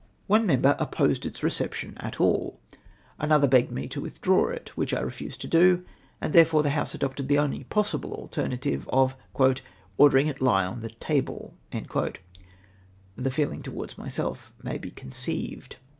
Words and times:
One 0.25 0.47
member 0.47 0.75
opposed 0.79 1.27
its 1.27 1.43
reception 1.43 1.93
at 1.99 2.19
all, 2.19 2.59
another 3.19 3.47
begged 3.47 3.71
me 3.71 3.87
to 3.89 4.01
withdraw 4.01 4.47
it, 4.47 4.71
which 4.75 4.95
I 4.95 4.99
refused 4.99 5.41
to 5.41 5.47
do; 5.47 5.85
and, 6.19 6.33
therefore, 6.33 6.63
the 6.63 6.71
House 6.71 6.95
adopted 6.95 7.27
the 7.27 7.37
only 7.37 7.65
possible 7.65 8.13
alternative 8.15 8.89
of" 8.91 9.15
orderino 9.37 10.29
it 10.31 10.37
to 10.37 10.43
he 10.43 10.49
on 10.49 10.79
the 10.79 10.89
table." 10.89 11.53
The 11.71 13.29
feelino; 13.29 13.61
to 13.65 13.71
wards 13.71 13.95
myself 13.95 14.51
may 14.63 14.79
be 14.79 14.89
conceived. 14.89 15.75